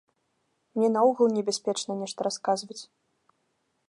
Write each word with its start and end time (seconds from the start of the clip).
Мне 0.77 0.87
наогул 0.95 1.27
небяспечна 1.37 1.91
нешта 2.01 2.19
расказваць. 2.31 2.81